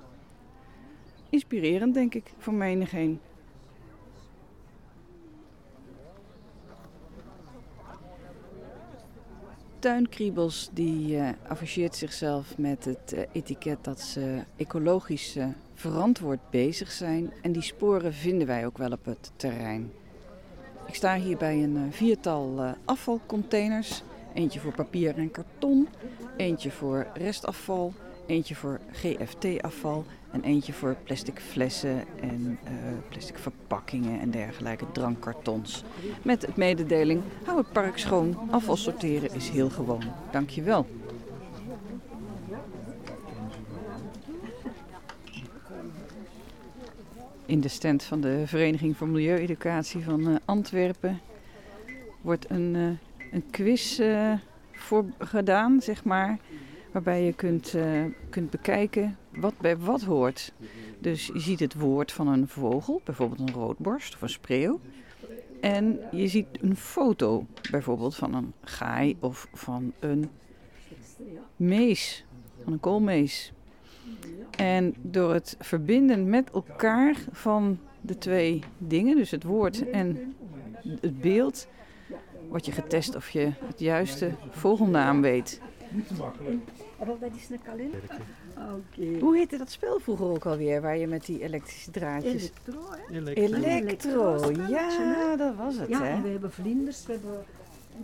Inspirerend 1.30 1.94
denk 1.94 2.14
ik 2.14 2.34
voor 2.38 2.54
menigeen. 2.54 3.20
Tuinkriebels 9.80 10.70
die 10.74 11.16
uh, 11.16 11.30
afficheert 11.48 11.96
zichzelf 11.96 12.58
met 12.58 12.86
het 12.86 13.14
uh, 13.16 13.22
etiket 13.32 13.84
dat 13.84 14.00
ze 14.00 14.44
ecologisch 14.56 15.38
uh, 15.38 15.48
verantwoord 15.74 16.50
bezig 16.50 16.92
zijn. 16.92 17.34
En 17.42 17.52
die 17.52 17.62
sporen 17.62 18.14
vinden 18.14 18.48
wij 18.48 18.66
ook 18.66 18.78
wel 18.78 18.92
op 18.92 19.06
het 19.06 19.32
terrein. 19.36 19.92
Sta 20.98 21.16
hier 21.16 21.38
bij 21.38 21.64
een 21.64 21.88
viertal 21.92 22.76
afvalcontainers. 22.86 24.04
Eentje 24.34 24.60
voor 24.60 24.74
papier 24.74 25.18
en 25.18 25.32
karton, 25.32 25.88
eentje 26.38 26.72
voor 26.72 27.08
restafval, 27.14 27.94
eentje 28.26 28.56
voor 28.56 28.80
GFT-afval 28.92 30.06
en 30.32 30.44
eentje 30.44 30.74
voor 30.74 30.96
plastic 31.04 31.40
flessen 31.40 32.06
en 32.22 32.60
uh, 32.64 32.72
plastic 33.10 33.38
verpakkingen 33.38 34.20
en 34.20 34.32
dergelijke, 34.32 34.86
drankkartons. 34.92 35.84
Met 36.22 36.42
het 36.42 36.56
mededeling, 36.56 37.22
hou 37.44 37.58
het 37.58 37.72
park 37.72 37.98
schoon, 37.98 38.38
afval 38.52 38.78
sorteren 38.78 39.36
is 39.36 39.50
heel 39.50 39.70
gewoon. 39.70 40.04
Dankjewel. 40.32 40.86
In 47.46 47.62
de 47.62 47.68
stand 47.68 48.04
van 48.04 48.22
de 48.22 48.44
Vereniging 48.46 48.98
voor 48.98 49.08
Milieueducatie 49.08 50.04
van 50.04 50.30
uh, 50.30 50.36
Antwerpen 50.46 51.20
wordt 52.22 52.50
een, 52.50 52.76
uh, 52.76 52.90
een 53.32 53.44
quiz 53.52 54.02
voor 54.72 55.06
gedaan, 55.20 55.82
zeg 55.82 56.04
maar 56.04 56.38
waarbij 56.92 57.24
je 57.24 57.34
kunt, 57.34 57.74
uh, 57.74 58.04
kunt 58.30 58.50
bekijken 58.50 59.18
wat 59.36 59.58
bij 59.58 59.78
wat 59.78 60.02
hoort. 60.02 60.54
Dus 61.00 61.26
je 61.26 61.40
ziet 61.40 61.60
het 61.60 61.74
woord 61.74 62.12
van 62.12 62.28
een 62.28 62.48
vogel, 62.48 63.02
bijvoorbeeld 63.04 63.40
een 63.40 63.54
roodborst 63.54 64.16
of 64.16 64.22
een 64.22 64.30
spreeuw. 64.30 64.80
En 65.62 66.00
je 66.12 66.28
ziet 66.28 66.48
een 66.62 66.76
foto, 66.76 67.46
bijvoorbeeld 67.72 68.16
van 68.16 68.34
een 68.34 68.54
gaai 68.62 69.18
of 69.20 69.48
van 69.54 69.94
een 70.00 70.30
mees, 71.56 72.26
van 72.64 72.74
een 72.74 72.80
koolmees. 72.80 73.54
En 74.58 74.96
door 75.02 75.34
het 75.34 75.56
verbinden 75.60 76.30
met 76.30 76.52
elkaar 76.52 77.16
van 77.32 77.80
de 78.02 78.18
twee 78.18 78.64
dingen, 78.78 79.16
dus 79.16 79.32
het 79.32 79.44
woord 79.44 79.90
en 79.90 80.36
het 81.02 81.22
beeld, 81.22 81.68
wordt 82.50 82.66
je 82.66 82.72
getest 82.72 83.16
of 83.16 83.30
je 83.30 83.52
het 83.66 83.80
juiste 83.80 84.32
vogelnaam 84.50 85.22
weet. 85.22 85.62
Dat 86.98 87.32
is 87.36 87.50
een 87.50 87.62
kalender. 87.64 88.02
Okay. 88.58 89.20
Hoe 89.20 89.38
heette 89.38 89.58
dat 89.58 89.72
spel 89.72 90.00
vroeger 90.00 90.26
ook 90.26 90.46
alweer, 90.46 90.82
waar 90.82 90.98
je 90.98 91.08
met 91.08 91.26
die 91.26 91.44
elektrische 91.44 91.92
draadjes... 91.92 92.52
Elektro, 92.52 92.82
hè? 92.90 93.34
Elektro, 93.34 94.36
Elektro 94.38 94.52
ja, 94.68 95.36
dat 95.36 95.56
was 95.56 95.78
het, 95.78 95.90
ja, 95.90 96.04
hè? 96.04 96.10
en 96.10 96.24
we 96.24 96.30
hebben 96.30 96.52
vlinders, 96.52 97.06
we 97.06 97.12
hebben 97.12 97.46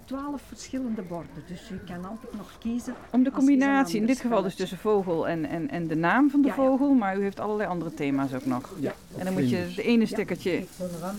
twaalf 0.06 0.42
verschillende 0.48 1.02
borden, 1.02 1.44
dus 1.48 1.68
je 1.68 1.80
kan 1.86 2.06
altijd 2.06 2.34
nog 2.34 2.52
kiezen. 2.60 2.94
Om 3.12 3.24
de 3.24 3.32
combinatie, 3.32 4.00
in 4.00 4.06
dit 4.06 4.20
geval 4.20 4.42
dus 4.42 4.56
tussen 4.56 4.78
vogel 4.78 5.28
en, 5.28 5.46
en, 5.46 5.70
en 5.70 5.88
de 5.88 5.96
naam 5.96 6.30
van 6.30 6.42
de 6.42 6.48
ja, 6.48 6.54
vogel, 6.54 6.90
ja. 6.90 6.96
maar 6.96 7.18
u 7.18 7.22
heeft 7.22 7.40
allerlei 7.40 7.70
andere 7.70 7.94
thema's 7.94 8.34
ook 8.34 8.46
nog. 8.46 8.76
Ja, 8.80 8.94
en 9.18 9.26
dan 9.26 9.34
moet 9.34 9.50
je 9.50 9.56
het 9.56 9.78
ene 9.78 10.06
stekkertje, 10.06 10.64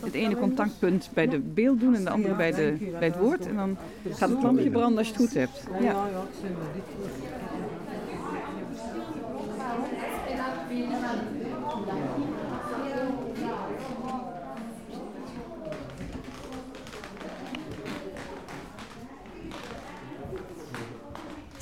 het 0.05 0.15
ene 0.15 0.37
contactpunt 0.37 1.11
bij 1.15 1.27
de 1.27 1.39
beeld 1.39 1.81
doen 1.81 1.95
en 1.95 2.05
de 2.05 2.11
andere 2.11 2.35
bij, 2.35 2.53
de, 2.53 2.93
bij 2.99 3.09
het 3.09 3.19
woord. 3.19 3.47
En 3.47 3.57
dan 3.57 3.77
gaat 4.11 4.29
het 4.29 4.43
lampje 4.43 4.71
branden 4.71 4.99
als 4.99 5.07
je 5.07 5.13
het 5.13 5.23
goed 5.23 5.35
hebt. 5.35 5.63
Ja. 5.81 6.09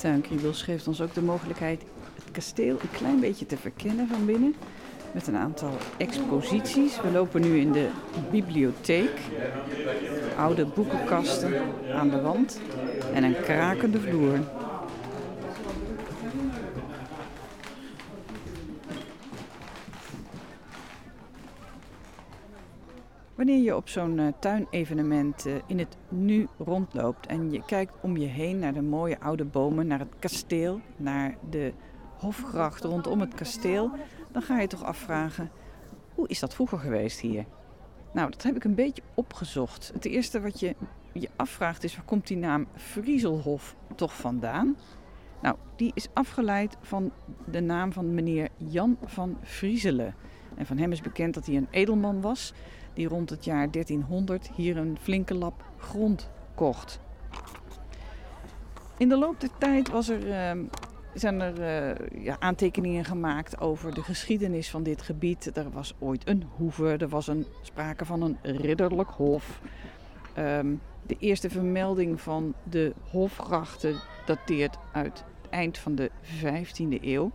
Tuinkriebels 0.03 0.61
geeft 0.61 0.87
ons 0.87 1.01
ook 1.01 1.13
de 1.13 1.21
mogelijkheid 1.21 1.81
het 2.15 2.31
kasteel 2.31 2.77
een 2.81 2.91
klein 2.91 3.19
beetje 3.19 3.45
te 3.45 3.57
verkennen 3.57 4.07
van 4.07 4.25
binnen. 4.25 4.55
Met 5.11 5.27
een 5.27 5.35
aantal 5.35 5.77
exposities. 5.97 7.01
We 7.01 7.11
lopen 7.11 7.41
nu 7.41 7.59
in 7.59 7.71
de 7.71 7.89
bibliotheek. 8.31 9.19
Oude 10.37 10.65
boekenkasten 10.65 11.53
aan 11.93 12.09
de 12.09 12.21
wand 12.21 12.61
en 13.13 13.23
een 13.23 13.41
krakende 13.41 13.99
vloer. 13.99 14.39
Je 23.61 23.75
op 23.75 23.89
zo'n 23.89 24.17
uh, 24.17 24.27
tuinevenement 24.39 25.47
uh, 25.47 25.53
in 25.67 25.79
het 25.79 25.97
nu 26.09 26.47
rondloopt 26.57 27.25
en 27.25 27.51
je 27.51 27.65
kijkt 27.65 27.93
om 28.01 28.17
je 28.17 28.27
heen 28.27 28.59
naar 28.59 28.73
de 28.73 28.81
mooie 28.81 29.19
oude 29.19 29.45
bomen, 29.45 29.87
naar 29.87 29.99
het 29.99 30.13
kasteel, 30.19 30.81
naar 30.97 31.35
de 31.49 31.73
hofgracht 32.17 32.83
rondom 32.83 33.19
het 33.19 33.33
kasteel, 33.33 33.91
dan 34.31 34.41
ga 34.41 34.59
je 34.59 34.67
toch 34.67 34.83
afvragen: 34.83 35.51
hoe 36.13 36.27
is 36.27 36.39
dat 36.39 36.53
vroeger 36.53 36.79
geweest 36.79 37.19
hier? 37.19 37.45
Nou, 38.13 38.31
dat 38.31 38.43
heb 38.43 38.55
ik 38.55 38.63
een 38.63 38.75
beetje 38.75 39.01
opgezocht. 39.13 39.91
Het 39.93 40.05
eerste 40.05 40.41
wat 40.41 40.59
je 40.59 40.75
je 41.13 41.29
afvraagt 41.35 41.83
is: 41.83 41.95
waar 41.95 42.05
komt 42.05 42.27
die 42.27 42.37
naam 42.37 42.67
Frieselhof 42.75 43.75
toch 43.95 44.15
vandaan? 44.15 44.75
Nou, 45.41 45.55
die 45.75 45.91
is 45.93 46.07
afgeleid 46.13 46.77
van 46.81 47.11
de 47.45 47.61
naam 47.61 47.91
van 47.91 48.13
meneer 48.13 48.49
Jan 48.57 48.97
van 49.05 49.37
Frieselen. 49.41 50.15
En 50.55 50.65
van 50.65 50.77
hem 50.77 50.91
is 50.91 51.01
bekend 51.01 51.33
dat 51.33 51.45
hij 51.45 51.55
een 51.55 51.67
edelman 51.71 52.21
was 52.21 52.53
die 52.93 53.07
rond 53.07 53.29
het 53.29 53.45
jaar 53.45 53.71
1300 53.71 54.49
hier 54.55 54.77
een 54.77 54.97
flinke 55.01 55.33
lap 55.33 55.63
grond 55.77 56.29
kocht. 56.55 56.99
In 58.97 59.09
de 59.09 59.17
loop 59.17 59.39
der 59.39 59.49
tijd 59.57 59.89
was 59.89 60.09
er, 60.09 60.27
uh, 60.27 60.63
zijn 61.13 61.41
er 61.41 61.59
uh, 61.59 62.23
ja, 62.23 62.35
aantekeningen 62.39 63.05
gemaakt 63.05 63.59
over 63.59 63.93
de 63.93 64.03
geschiedenis 64.03 64.69
van 64.69 64.83
dit 64.83 65.01
gebied. 65.01 65.57
Er 65.57 65.69
was 65.71 65.95
ooit 65.99 66.27
een 66.27 66.43
hoeve, 66.55 66.95
er 66.97 67.09
was 67.09 67.27
een, 67.27 67.45
sprake 67.61 68.05
van 68.05 68.21
een 68.21 68.37
ridderlijk 68.41 69.09
hof. 69.09 69.61
Um, 70.37 70.81
de 71.05 71.15
eerste 71.19 71.49
vermelding 71.49 72.21
van 72.21 72.53
de 72.63 72.93
hofgrachten 73.09 73.95
dateert 74.25 74.77
uit 74.91 75.23
het 75.41 75.49
eind 75.49 75.77
van 75.77 75.95
de 75.95 76.11
15e 76.43 77.01
eeuw. 77.01 77.31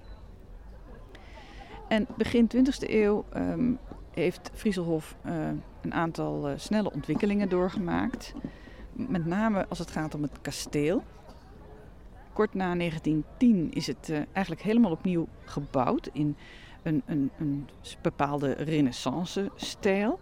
En 1.88 2.06
begin 2.16 2.50
20e 2.56 2.90
eeuw 2.90 3.24
ehm, 3.32 3.72
heeft 4.18 4.50
Frieselhof 4.54 5.16
uh, 5.26 5.32
een 5.80 5.94
aantal 5.94 6.50
uh, 6.50 6.54
snelle 6.56 6.92
ontwikkelingen 6.92 7.48
doorgemaakt. 7.48 8.34
Met 8.92 9.26
name 9.26 9.66
als 9.68 9.78
het 9.78 9.90
gaat 9.90 10.14
om 10.14 10.22
het 10.22 10.40
kasteel. 10.40 11.02
Kort 12.32 12.54
na 12.54 12.74
1910 12.74 13.72
is 13.72 13.86
het 13.86 14.08
uh, 14.10 14.18
eigenlijk 14.32 14.64
helemaal 14.64 14.90
opnieuw 14.90 15.28
gebouwd 15.44 16.10
in 16.12 16.36
een, 16.82 17.02
een, 17.06 17.30
een 17.38 17.68
bepaalde 18.02 18.52
renaissance-stijl. 18.52 20.20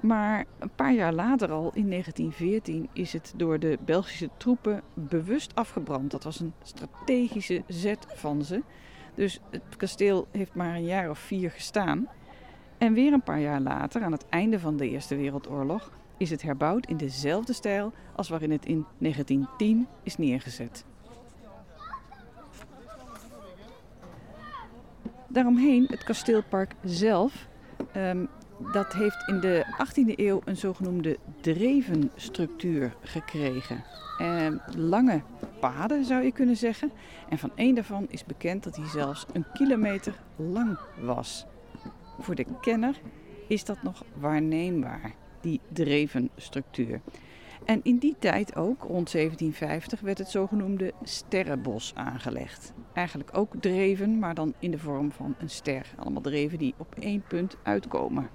Maar 0.00 0.44
een 0.58 0.70
paar 0.74 0.92
jaar 0.92 1.12
later 1.12 1.50
al, 1.50 1.70
in 1.74 1.90
1914, 1.90 2.88
is 2.92 3.12
het 3.12 3.32
door 3.36 3.58
de 3.58 3.78
Belgische 3.84 4.30
troepen 4.36 4.82
bewust 4.94 5.54
afgebrand. 5.54 6.10
Dat 6.10 6.24
was 6.24 6.40
een 6.40 6.52
strategische 6.62 7.62
zet 7.66 8.06
van 8.14 8.44
ze. 8.44 8.62
Dus 9.14 9.40
het 9.50 9.76
kasteel 9.76 10.26
heeft 10.30 10.54
maar 10.54 10.74
een 10.74 10.84
jaar 10.84 11.10
of 11.10 11.18
vier 11.18 11.50
gestaan. 11.50 12.08
En 12.78 12.92
weer 12.92 13.12
een 13.12 13.22
paar 13.22 13.40
jaar 13.40 13.60
later, 13.60 14.02
aan 14.02 14.12
het 14.12 14.28
einde 14.28 14.60
van 14.60 14.76
de 14.76 14.90
Eerste 14.90 15.16
Wereldoorlog, 15.16 15.90
is 16.16 16.30
het 16.30 16.42
herbouwd 16.42 16.86
in 16.86 16.96
dezelfde 16.96 17.52
stijl 17.52 17.92
als 18.16 18.28
waarin 18.28 18.50
het 18.50 18.66
in 18.66 18.86
1910 18.98 19.86
is 20.02 20.16
neergezet. 20.16 20.84
Daaromheen, 25.28 25.86
het 25.90 26.04
kasteelpark 26.04 26.74
zelf, 26.84 27.48
um, 27.96 28.28
dat 28.72 28.92
heeft 28.92 29.28
in 29.28 29.40
de 29.40 29.64
18e 29.78 30.14
eeuw 30.16 30.40
een 30.44 30.56
zogenoemde 30.56 31.18
drevenstructuur 31.40 32.96
gekregen. 33.00 33.84
En 34.18 34.62
lange 34.76 35.22
paden 35.60 36.04
zou 36.04 36.22
je 36.22 36.32
kunnen 36.32 36.56
zeggen. 36.56 36.92
En 37.28 37.38
van 37.38 37.50
één 37.54 37.74
daarvan 37.74 38.06
is 38.08 38.24
bekend 38.24 38.64
dat 38.64 38.76
hij 38.76 38.86
zelfs 38.86 39.26
een 39.32 39.46
kilometer 39.52 40.14
lang 40.36 40.78
was. 41.00 41.46
Voor 42.18 42.34
de 42.34 42.46
kenner 42.60 43.00
is 43.48 43.64
dat 43.64 43.82
nog 43.82 44.04
waarneembaar, 44.14 45.14
die 45.40 45.60
drevenstructuur. 45.68 47.00
En 47.64 47.80
in 47.82 47.98
die 47.98 48.16
tijd 48.18 48.56
ook, 48.56 48.82
rond 48.82 49.12
1750, 49.12 50.00
werd 50.00 50.18
het 50.18 50.28
zogenoemde 50.28 50.92
sterrenbos 51.02 51.92
aangelegd. 51.94 52.72
Eigenlijk 52.92 53.30
ook 53.36 53.52
dreven, 53.60 54.18
maar 54.18 54.34
dan 54.34 54.54
in 54.58 54.70
de 54.70 54.78
vorm 54.78 55.12
van 55.12 55.34
een 55.38 55.50
ster. 55.50 55.94
Allemaal 55.96 56.22
dreven 56.22 56.58
die 56.58 56.74
op 56.76 56.94
één 56.98 57.22
punt 57.28 57.56
uitkomen. 57.62 58.28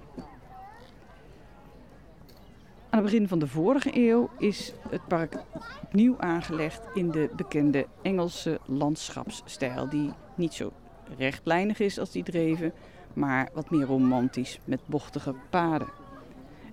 Aan 2.92 3.02
het 3.02 3.10
begin 3.10 3.28
van 3.28 3.38
de 3.38 3.46
vorige 3.46 3.90
eeuw 4.08 4.30
is 4.38 4.74
het 4.88 5.06
park 5.08 5.44
opnieuw 5.82 6.18
aangelegd 6.18 6.86
in 6.94 7.10
de 7.10 7.30
bekende 7.36 7.86
Engelse 8.02 8.60
landschapsstijl. 8.66 9.88
Die 9.88 10.12
niet 10.36 10.52
zo 10.52 10.72
rechtlijnig 11.18 11.80
is 11.80 11.98
als 11.98 12.10
die 12.10 12.22
dreven, 12.22 12.72
maar 13.14 13.48
wat 13.54 13.70
meer 13.70 13.86
romantisch 13.86 14.60
met 14.64 14.80
bochtige 14.86 15.34
paden. 15.50 15.88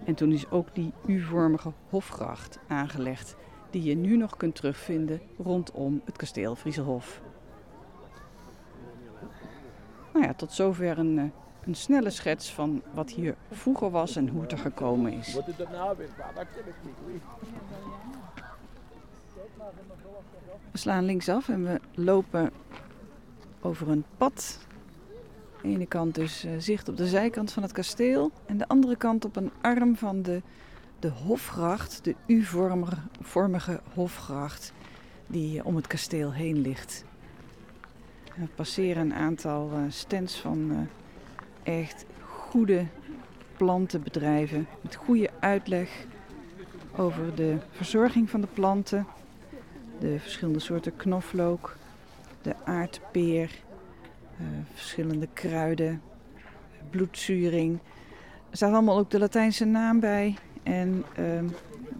En 0.05 0.15
toen 0.15 0.31
is 0.31 0.49
ook 0.49 0.75
die 0.75 0.93
U-vormige 1.05 1.71
hofgracht 1.89 2.59
aangelegd, 2.67 3.35
die 3.69 3.83
je 3.83 3.95
nu 3.95 4.17
nog 4.17 4.37
kunt 4.37 4.55
terugvinden 4.55 5.21
rondom 5.37 6.01
het 6.05 6.17
kasteel 6.17 6.55
Frieselhof. 6.55 7.21
Nou 10.13 10.25
ja, 10.25 10.33
tot 10.33 10.51
zover 10.51 10.97
een, 10.97 11.17
eh, 11.17 11.23
een 11.65 11.75
snelle 11.75 12.09
schets 12.09 12.53
van 12.53 12.81
wat 12.93 13.09
hier 13.09 13.35
vroeger 13.51 13.89
was 13.89 14.15
en 14.15 14.27
hoe 14.27 14.41
het 14.41 14.51
er 14.51 14.57
gekomen 14.57 15.11
is. 15.13 15.33
Wat 15.33 15.47
is 15.47 15.55
dat 15.55 15.71
nou 15.71 15.97
weer? 15.97 16.09
We 20.71 20.77
slaan 20.77 21.05
linksaf 21.05 21.49
en 21.49 21.63
we 21.63 21.79
lopen 21.93 22.51
over 23.61 23.89
een 23.89 24.05
pad 24.17 24.67
de 25.61 25.67
ene 25.67 25.85
kant 25.85 26.15
dus 26.15 26.45
uh, 26.45 26.51
zicht 26.57 26.89
op 26.89 26.97
de 26.97 27.07
zijkant 27.07 27.51
van 27.51 27.63
het 27.63 27.71
kasteel 27.71 28.31
en 28.45 28.57
de 28.57 28.67
andere 28.67 28.95
kant 28.95 29.25
op 29.25 29.35
een 29.35 29.51
arm 29.61 29.95
van 29.95 30.21
de, 30.21 30.41
de 30.99 31.09
hofgracht, 31.09 32.03
de 32.03 32.15
U-vormige 32.25 33.81
hofgracht 33.93 34.73
die 35.27 35.57
uh, 35.57 35.65
om 35.65 35.75
het 35.75 35.87
kasteel 35.87 36.33
heen 36.33 36.61
ligt. 36.61 37.03
we 38.35 38.47
passeren 38.55 39.01
een 39.01 39.13
aantal 39.13 39.71
uh, 39.73 39.79
stands 39.89 40.39
van 40.39 40.87
echt 41.63 42.05
goede 42.21 42.85
plantenbedrijven 43.57 44.67
met 44.81 44.95
goede 44.95 45.29
uitleg 45.39 46.05
over 46.95 47.35
de 47.35 47.57
verzorging 47.71 48.29
van 48.29 48.41
de 48.41 48.47
planten, 48.47 49.07
de 49.99 50.19
verschillende 50.19 50.59
soorten 50.59 50.95
knoflook, 50.95 51.77
de 52.41 52.55
aardpeer 52.65 53.43
eh, 53.43 53.68
verschillende 54.73 55.27
kruiden, 55.33 56.01
bloedzuring. 56.89 57.79
Er 58.49 58.57
staat 58.57 58.73
allemaal 58.73 58.97
ook 58.97 59.11
de 59.11 59.19
Latijnse 59.19 59.65
naam 59.65 59.99
bij. 59.99 60.35
En 60.63 61.03
uh, 61.19 61.37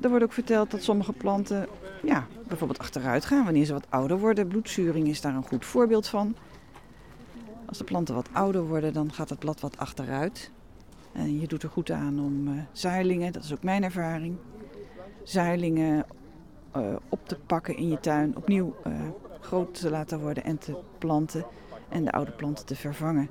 er 0.01 0.09
wordt 0.09 0.23
ook 0.23 0.33
verteld 0.33 0.71
dat 0.71 0.83
sommige 0.83 1.13
planten 1.13 1.67
ja, 2.03 2.27
bijvoorbeeld 2.47 2.79
achteruit 2.79 3.25
gaan 3.25 3.43
wanneer 3.43 3.65
ze 3.65 3.73
wat 3.73 3.87
ouder 3.89 4.19
worden. 4.19 4.47
Bloedzuring 4.47 5.07
is 5.07 5.21
daar 5.21 5.35
een 5.35 5.43
goed 5.43 5.65
voorbeeld 5.65 6.07
van. 6.07 6.35
Als 7.65 7.77
de 7.77 7.83
planten 7.83 8.15
wat 8.15 8.29
ouder 8.31 8.67
worden, 8.67 8.93
dan 8.93 9.13
gaat 9.13 9.29
het 9.29 9.39
blad 9.39 9.59
wat 9.59 9.77
achteruit. 9.77 10.51
En 11.11 11.39
je 11.39 11.47
doet 11.47 11.63
er 11.63 11.69
goed 11.69 11.91
aan 11.91 12.19
om 12.19 12.47
uh, 12.47 12.61
zuilingen, 12.71 13.33
dat 13.33 13.43
is 13.43 13.53
ook 13.53 13.63
mijn 13.63 13.83
ervaring, 13.83 14.35
zuilingen 15.23 16.05
uh, 16.77 16.95
op 17.09 17.27
te 17.27 17.37
pakken 17.45 17.77
in 17.77 17.89
je 17.89 17.99
tuin, 17.99 18.35
opnieuw 18.37 18.75
groot 19.39 19.79
te 19.79 19.89
laten 19.89 20.19
worden 20.19 20.43
en 20.43 20.57
te 20.57 20.75
planten 20.97 21.45
en 21.89 22.05
de 22.05 22.11
oude 22.11 22.31
planten 22.31 22.65
te 22.65 22.75
vervangen. 22.75 23.29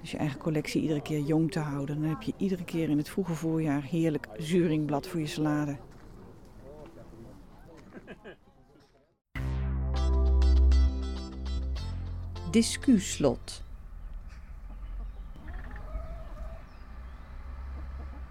Dus 0.00 0.10
je 0.10 0.16
eigen 0.16 0.40
collectie 0.40 0.82
iedere 0.82 1.02
keer 1.02 1.20
jong 1.20 1.50
te 1.52 1.58
houden. 1.58 2.00
Dan 2.00 2.08
heb 2.08 2.22
je 2.22 2.32
iedere 2.36 2.64
keer 2.64 2.88
in 2.88 2.98
het 2.98 3.08
vroege 3.08 3.34
voorjaar 3.34 3.82
heerlijk 3.82 4.28
zuringblad 4.36 5.06
voor 5.06 5.20
je 5.20 5.26
salade. 5.26 5.76
Discuslot. 12.50 13.62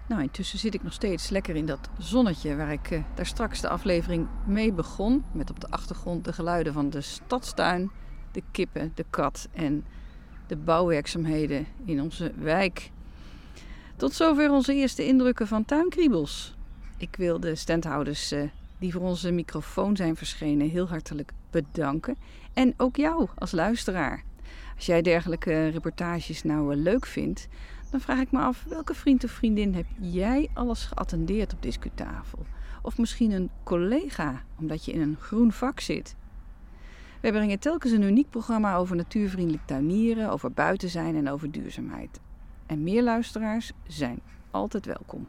Nou, 0.08 0.22
intussen 0.22 0.58
zit 0.58 0.74
ik 0.74 0.82
nog 0.82 0.92
steeds 0.92 1.28
lekker 1.28 1.56
in 1.56 1.66
dat 1.66 1.88
zonnetje 1.98 2.56
waar 2.56 2.72
ik 2.72 2.90
uh, 2.90 3.02
daar 3.14 3.26
straks 3.26 3.60
de 3.60 3.68
aflevering 3.68 4.28
mee 4.46 4.72
begon. 4.72 5.24
Met 5.32 5.50
op 5.50 5.60
de 5.60 5.70
achtergrond 5.70 6.24
de 6.24 6.32
geluiden 6.32 6.72
van 6.72 6.90
de 6.90 7.00
stadstuin 7.00 7.90
de 8.32 8.42
kippen, 8.50 8.92
de 8.94 9.04
kat 9.10 9.48
en 9.52 9.84
de 10.46 10.56
bouwwerkzaamheden 10.56 11.66
in 11.84 12.02
onze 12.02 12.32
wijk. 12.36 12.90
Tot 13.96 14.12
zover 14.12 14.50
onze 14.50 14.74
eerste 14.74 15.06
indrukken 15.06 15.46
van 15.46 15.64
tuinkriebels. 15.64 16.56
Ik 16.96 17.16
wil 17.16 17.40
de 17.40 17.54
standhouders 17.54 18.32
uh, 18.32 18.42
die 18.78 18.92
voor 18.92 19.02
onze 19.02 19.30
microfoon 19.30 19.96
zijn 19.96 20.16
verschenen 20.16 20.68
heel 20.68 20.88
hartelijk 20.88 21.32
bedanken. 21.50 22.16
En 22.52 22.74
ook 22.76 22.96
jou 22.96 23.28
als 23.34 23.52
luisteraar. 23.52 24.22
Als 24.76 24.86
jij 24.86 25.02
dergelijke 25.02 25.68
reportages 25.68 26.42
nou 26.42 26.76
uh, 26.76 26.82
leuk 26.82 27.06
vindt, 27.06 27.48
dan 27.90 28.00
vraag 28.00 28.20
ik 28.20 28.32
me 28.32 28.38
af 28.38 28.64
welke 28.68 28.94
vriend 28.94 29.24
of 29.24 29.30
vriendin 29.30 29.74
heb 29.74 29.86
jij 30.00 30.48
alles 30.54 30.84
geattendeerd 30.84 31.52
op 31.52 31.62
Discutafel? 31.62 32.46
Of 32.82 32.98
misschien 32.98 33.30
een 33.30 33.50
collega, 33.64 34.42
omdat 34.58 34.84
je 34.84 34.92
in 34.92 35.00
een 35.00 35.16
groen 35.20 35.52
vak 35.52 35.80
zit. 35.80 36.16
We 37.20 37.30
brengen 37.30 37.58
telkens 37.58 37.92
een 37.92 38.02
uniek 38.02 38.30
programma 38.30 38.76
over 38.76 38.96
natuurvriendelijk 38.96 39.66
tuinieren, 39.66 40.30
over 40.30 40.52
buiten 40.52 40.88
zijn 40.88 41.16
en 41.16 41.30
over 41.30 41.50
duurzaamheid. 41.50 42.20
En 42.66 42.82
meer 42.82 43.02
luisteraars 43.02 43.72
zijn 43.86 44.20
altijd 44.50 44.86
welkom. 44.86 45.26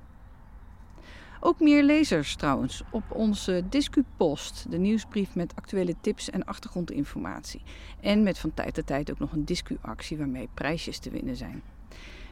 Ook 1.39 1.59
meer 1.59 1.83
lezers 1.83 2.35
trouwens 2.35 2.83
op 2.91 3.03
onze 3.11 3.63
DiscuPost, 3.69 4.65
de 4.69 4.77
nieuwsbrief 4.77 5.35
met 5.35 5.55
actuele 5.55 5.95
tips 6.01 6.29
en 6.29 6.45
achtergrondinformatie. 6.45 7.61
En 7.99 8.23
met 8.23 8.39
van 8.39 8.53
tijd 8.53 8.73
tot 8.73 8.87
tijd 8.87 9.11
ook 9.11 9.19
nog 9.19 9.31
een 9.31 9.45
discuactie 9.45 10.17
waarmee 10.17 10.49
prijsjes 10.53 10.99
te 10.99 11.09
winnen 11.09 11.35
zijn. 11.35 11.61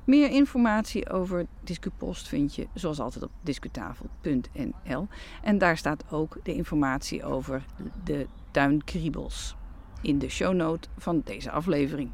Meer 0.04 0.30
informatie 0.30 1.10
over 1.10 1.46
DiscuPost 1.64 2.28
vind 2.28 2.56
je 2.56 2.68
zoals 2.74 3.00
altijd 3.00 3.24
op 3.24 3.32
discutafel.nl. 3.42 5.08
En 5.42 5.58
daar 5.58 5.78
staat 5.78 6.12
ook 6.12 6.38
de 6.44 6.54
informatie 6.54 7.24
over 7.24 7.66
de 8.04 8.28
tuinkriebels 8.58 9.56
in 10.02 10.20
de 10.20 10.30
shownote 10.30 10.90
van 10.98 11.22
deze 11.26 11.52
aflevering. 11.52 12.12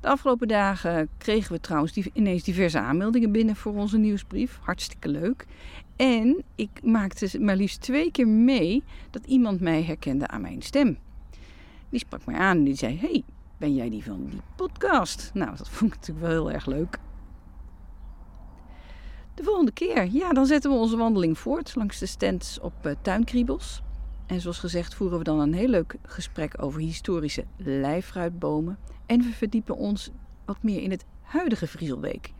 De 0.00 0.08
afgelopen 0.08 0.48
dagen 0.48 1.08
kregen 1.18 1.52
we 1.52 1.60
trouwens 1.60 1.96
ineens 1.96 2.42
diverse 2.42 2.78
aanmeldingen 2.78 3.32
binnen 3.32 3.56
voor 3.56 3.74
onze 3.74 3.98
nieuwsbrief. 3.98 4.58
Hartstikke 4.62 5.08
leuk. 5.08 5.46
En 5.96 6.44
ik 6.54 6.70
maakte 6.82 7.40
maar 7.40 7.56
liefst 7.56 7.80
twee 7.80 8.10
keer 8.10 8.28
mee 8.28 8.82
dat 9.10 9.26
iemand 9.26 9.60
mij 9.60 9.82
herkende 9.82 10.26
aan 10.26 10.40
mijn 10.40 10.62
stem. 10.62 10.98
Die 11.88 11.98
sprak 11.98 12.26
mij 12.26 12.36
aan 12.36 12.56
en 12.56 12.64
die 12.64 12.76
zei: 12.76 12.98
Hey, 12.98 13.22
ben 13.58 13.74
jij 13.74 13.90
die 13.90 14.04
van 14.04 14.26
die 14.30 14.40
podcast? 14.56 15.30
Nou, 15.34 15.56
dat 15.56 15.68
vond 15.68 15.92
ik 15.92 15.98
natuurlijk 15.98 16.26
wel 16.26 16.36
heel 16.36 16.52
erg 16.52 16.66
leuk. 16.66 16.98
De 19.34 19.42
volgende 19.42 19.72
keer, 19.72 20.08
ja, 20.12 20.32
dan 20.32 20.46
zetten 20.46 20.70
we 20.70 20.76
onze 20.76 20.96
wandeling 20.96 21.38
voort 21.38 21.74
langs 21.74 21.98
de 21.98 22.06
stands 22.06 22.60
op 22.60 22.86
uh, 22.86 22.92
tuinkriebels. 23.02 23.82
En 24.26 24.40
zoals 24.40 24.58
gezegd 24.58 24.94
voeren 24.94 25.18
we 25.18 25.24
dan 25.24 25.38
een 25.38 25.54
heel 25.54 25.68
leuk 25.68 25.96
gesprek 26.02 26.62
over 26.62 26.80
historische 26.80 27.44
lijfruitbomen. 27.56 28.78
En 29.06 29.20
we 29.20 29.32
verdiepen 29.32 29.76
ons 29.76 30.10
wat 30.44 30.62
meer 30.62 30.82
in 30.82 30.90
het 30.90 31.04
huidige 31.20 31.66
Vrieselbeek. 31.66 32.32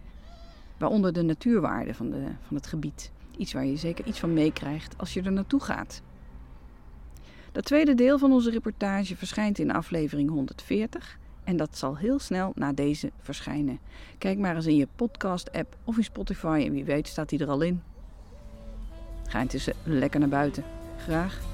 Waaronder 0.78 1.12
de 1.12 1.22
natuurwaarde 1.22 1.94
van, 1.94 2.10
de, 2.10 2.22
van 2.46 2.56
het 2.56 2.66
gebied. 2.66 3.12
Iets 3.36 3.52
waar 3.52 3.64
je 3.64 3.76
zeker 3.76 4.06
iets 4.06 4.18
van 4.18 4.32
meekrijgt 4.32 4.98
als 4.98 5.14
je 5.14 5.22
er 5.22 5.32
naartoe 5.32 5.60
gaat. 5.60 6.02
Dat 7.52 7.64
tweede 7.64 7.94
deel 7.94 8.18
van 8.18 8.32
onze 8.32 8.50
reportage 8.50 9.16
verschijnt 9.16 9.58
in 9.58 9.72
aflevering 9.72 10.30
140 10.30 11.18
en 11.44 11.56
dat 11.56 11.78
zal 11.78 11.96
heel 11.96 12.18
snel 12.18 12.52
na 12.54 12.72
deze 12.72 13.10
verschijnen. 13.18 13.78
Kijk 14.18 14.38
maar 14.38 14.56
eens 14.56 14.66
in 14.66 14.76
je 14.76 14.88
podcast-app 14.96 15.76
of 15.84 15.96
in 15.96 16.04
Spotify 16.04 16.62
en 16.66 16.72
wie 16.72 16.84
weet 16.84 17.08
staat 17.08 17.28
die 17.28 17.38
er 17.38 17.48
al 17.48 17.60
in. 17.60 17.82
Ga 19.26 19.40
intussen 19.40 19.74
lekker 19.84 20.20
naar 20.20 20.28
buiten. 20.28 20.64
Graag 20.96 21.53